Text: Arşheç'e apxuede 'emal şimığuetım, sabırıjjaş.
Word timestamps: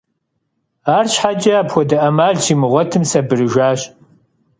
Arşheç'e 0.95 1.51
apxuede 1.61 1.97
'emal 2.05 2.35
şimığuetım, 2.45 3.03
sabırıjjaş. 3.11 3.81